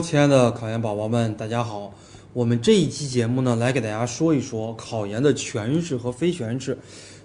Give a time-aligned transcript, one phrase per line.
[0.00, 1.92] 亲爱的考研宝宝们，大家好。
[2.32, 6.78] 我们这一期节目呢，来给大家说一说考研的全日制和非全日制。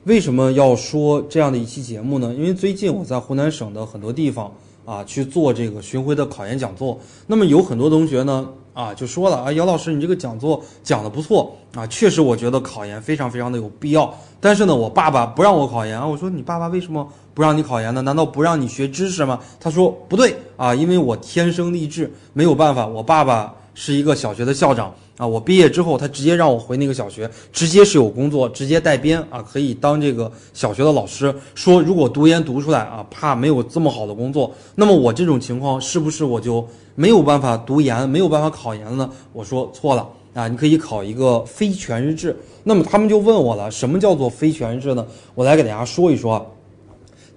[0.05, 2.33] 为什么要说这样的一期节目呢？
[2.33, 4.51] 因为最近我在湖南省的很多地方
[4.85, 14.13] 啊去做这个巡回的考研讲座，那么有很多同学呢啊就说了啊，姚老师你这个讲座讲的不错啊，确实我觉得考研非常非常的有必要。
[14.39, 16.05] 但是呢，我爸爸不让我考研啊。
[16.05, 18.01] 我说你爸爸为什么不让你考研呢？
[18.03, 19.39] 难道不让你学知识吗？
[19.59, 23.55] 他说不对啊，因为我天生丽质，没有办法，我爸爸。
[23.75, 31.33] 是一个小学的校长啊，我毕业之后，他直接让我回那个小学，直接是有工作，直接带编啊，可以当这个小学的老师。
[31.53, 39.09] 说如果读研读出来啊，怕没有这么好的工作，那么我这种情况是不是我就没有办法读研，没有办法考研了呢？
[39.33, 42.35] 我说错了啊，你可以考一个非全日制。
[42.63, 45.05] 那么他们就问我了，什么叫做非全日制呢？
[45.35, 46.54] 我来给大家说一说，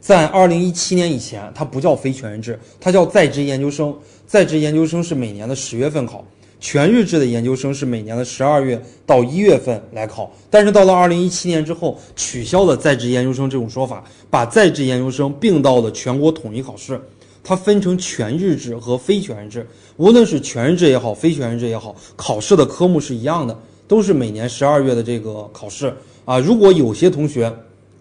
[0.08, 3.94] 在二零一七年以前，它不叫非全日制，它叫在职研究生。
[4.26, 6.24] 在职研究生是每年的十月份考，
[6.58, 10.32] 全日制的研究生是每年的十二月到一月份来考。
[10.48, 16.98] 但是到了二零一七年之后，取消了在职研究生这种说法，把在职研究生并到了全国统一考试。
[17.44, 19.66] 它分成全日制和非全日制，
[19.98, 23.54] 无论是全日制也好，非全日制也好，考试的科目是一样的，
[23.86, 26.38] 都是每年十二月的这个考试啊。
[26.38, 27.54] 如果有些同学，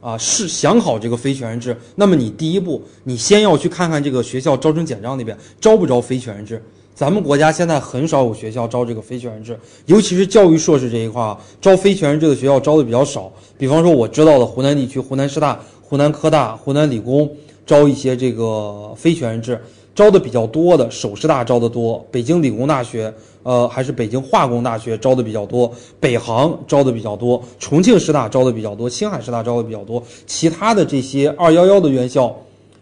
[0.08, 6.64] 啊，是想考这个非全日制，那么你第一步，你先要去看看这个学校招生简章里边招不招非全日制。
[6.96, 13.30] 咱们国家现在很少有学校招这个非全日制，尤其是教育硕士这一块啊，招非全日制的学校招的比较少。
[13.58, 17.30] 比方说，我知道的湖南地区，湖南师大、湖南科大、湖南理工
[17.68, 19.62] 招一些这个非全日制。
[19.94, 32.32] 招的比较多的，首师大招的多，北京理工大学，呃，还是北京化工大学招的比较多，北航招的比较多，重庆师大招的比较多，青海师大招的比较多，其他的这些二幺幺的院校，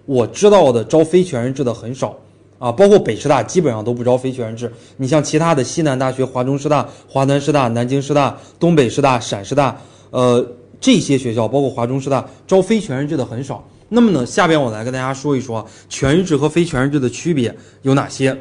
[0.05, 2.13] 我知道的招非全日制的很少，
[2.59, 4.73] 啊，包括北师大基本上都不招非全日制。
[4.97, 9.79] 你像其他的西南大学、华中师大、华南师大、南京师大、东北师大、陕师大，
[10.11, 10.45] 呃，
[10.81, 13.63] 这些学校，包括华中师大，招非全日制的很少。
[13.89, 18.35] 那么呢，下边我来跟大家说一说全日制和非全日制的区别有哪些，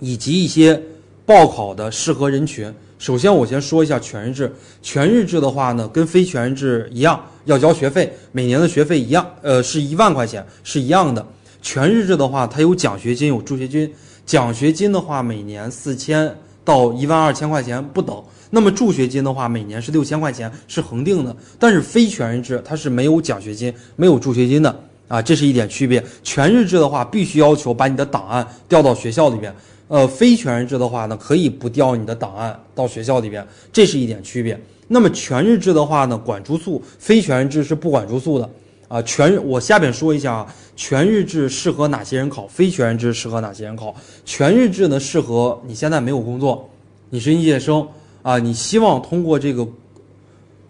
[0.00, 0.80] 以及一些
[1.24, 2.72] 报考的适合人群。
[2.98, 4.52] 首先，我先说一下全日制。
[4.80, 11.24] 全日制的话呢，跟非全日制一样，要交学费，每年的学费一样，呃，是一万块钱，是一样的。
[11.60, 13.92] 全日制的话，它有奖学金，有助学金。
[14.26, 18.22] 奖学金的话，每年四千到一万二千块钱不等。
[18.50, 21.36] 那么助学金的话，每年是六千块钱，是恒定的。
[21.58, 24.74] 但是非全日制它是没有奖学金、没有助学金的
[25.08, 26.02] 啊，这是一点区别。
[26.22, 29.52] 全日制的话，必须要求把你的档案调到学校里边；
[29.88, 34.58] 呃，非全日制的话呢，可以不调你的档案到学校里边，这是一点区别。
[34.86, 38.48] 那么全日制的话呢，管住宿；非全日制是不管住宿的
[38.88, 39.00] 啊。
[39.02, 42.46] 全我下边说一下啊，全日制适合哪些人考？
[42.46, 43.94] 非全日制适合哪些人考？
[44.24, 46.68] 全日制呢，适合你现在没有工作，
[47.10, 47.86] 你是应届生。
[48.22, 49.68] 啊，你希望通过这个，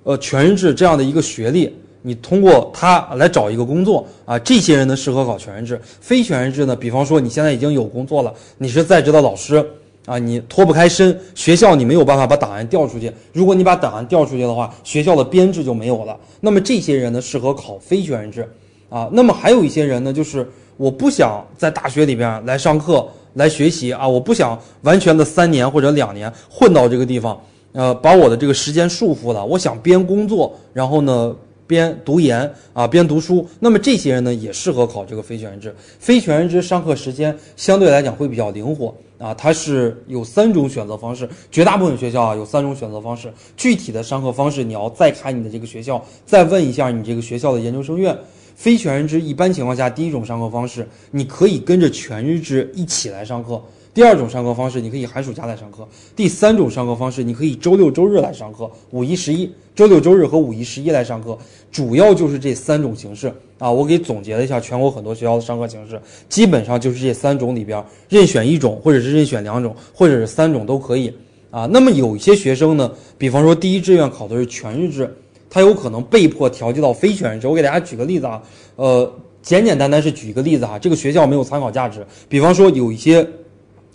[0.03, 1.73] 呃，全日制这样的一个学历，
[2.03, 5.81] 你通过它来找一个工作啊，这些人呢适合考全日制。
[6.01, 9.65] 非全日制呢，比方说你现在已经有工作了，你是在职的老师
[10.07, 13.13] 啊，你脱不开身，学校你没有办法把档案调出去。
[13.33, 16.19] 如果你把档案调出去的话，学校的编制就没有了。
[16.41, 18.49] 那么这些人呢适合考非全日制
[18.89, 19.09] 啊。
[19.13, 23.07] 那么还有一些人呢，就是我不想在大学里边来上课。
[23.35, 24.07] 来学习啊！
[24.07, 27.37] 我不想完全的三年或者两年混到这个地方，
[27.73, 29.45] 呃，把我的这个时间束缚了。
[29.45, 31.35] 我想边工作，然后呢
[31.67, 33.45] 边读研啊，边读书。
[33.59, 35.75] 那么这些人呢也适合考这个非全日制。
[35.99, 41.29] 非全日制上课时间相对来讲会比较灵活啊，它是有三种选择方式。
[41.51, 48.17] 绝大部分学校啊有三种选择方式，具体的上课方式你要再看你的这个学校，再问一下你这个学校的研究生院。
[48.57, 53.61] 非全日制一般情况下，第一种上课方式，你可以跟着全日制一起来上课；
[53.95, 55.85] 第二种上课方式，你可以寒暑假来上课；
[56.17, 61.39] 第三种上课方式，你可以周六周日来上课，五一十一，周六周日和五一十一来上课，
[61.71, 63.71] 主要就是这三种形式啊。
[63.71, 71.15] 我给总结了一下全国很多学校的上课形式，基本上就是这三种里边任选一种，或者是任选两种，或者是三种都可以
[71.53, 71.67] 啊。
[71.67, 75.09] 那么有一些学生呢，比方说第一志愿考的是全日制。
[75.49, 77.47] 他有可能被迫调剂到非全日制。
[77.47, 78.43] 我给大家举个例子啊，
[78.75, 79.09] 呃，
[79.41, 82.05] 简简单单是举一个例子哈，这个学校没有参考价值。
[82.29, 83.25] 比方说，有一些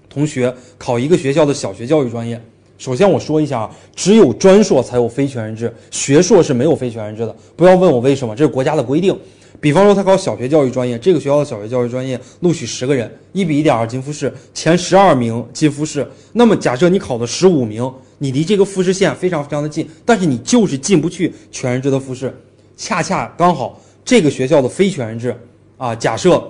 [0.10, 2.42] 同学考一个学校的小学教育专业，
[2.78, 7.36] 首先我说一下啊，只有专硕才有非全日制，学硕是没有非全日制的。
[7.56, 9.18] 不要问我为什么，这是国家的规定。
[9.62, 16.08] 比方说，他考小学教育专业，这个学校的小学教育专业录取十个人，一比一点二进复试，前十二名进复试。
[16.34, 17.92] 那么假设你考的十五名。
[18.22, 22.38] 你离这个复试线非常非常的近，但是你就是进不去全日制的复试，
[22.76, 25.34] 恰恰刚好这个学校的非全日制
[25.78, 26.46] 啊，假设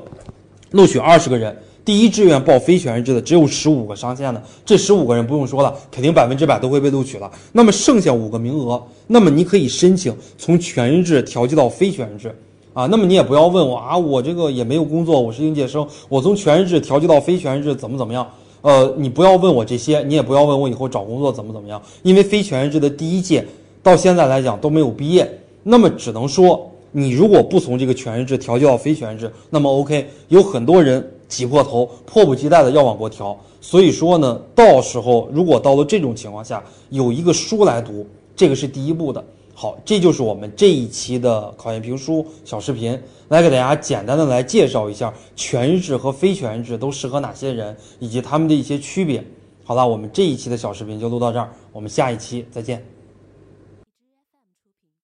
[0.72, 1.56] 录取二十个人，
[1.90, 7.32] 第一志愿报非全日制的只有十五个上线的，这十五个人不用说了，肯定百分之百都会被录取了。
[7.52, 12.36] 那么剩下五个名额，那么你可以申请从全日制调剂到非全日制。
[12.76, 18.30] 啊，那么你也不要问我啊，我这个也没有工作，我是应届生，我从全日制调剂到非全日制怎么怎么样？
[18.62, 23.44] 呃，你不要问我这些，你也不要问我以后找工作怎么怎么样，因为非全日制的第一届
[23.82, 25.28] 到现在来讲都没有毕业，
[25.64, 38.06] 那么只能说你如果不从这个全日制调剂到非全日制，那么 OK，有很多人挤破头、迫不及待的要往过调，所以说呢，到时候如果到了这种情况下，有一个书来读，
[38.36, 39.24] 这个是第一步的。
[39.54, 49.24] 好，这就是我们这一期的考研评书小视频，来给大家简单的来介绍一下全日制和非全日制都适合哪些人，以及他们的一些区别。
[49.64, 52.84] 好了，我们这一期的小视频就录到这儿，我们下一期再见。